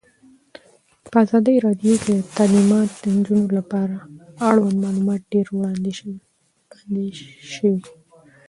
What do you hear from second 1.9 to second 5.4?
کې د تعلیمات د نجونو لپاره اړوند معلومات